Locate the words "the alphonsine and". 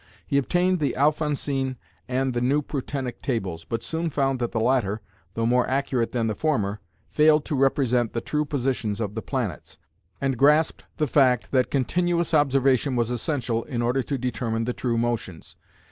0.79-2.33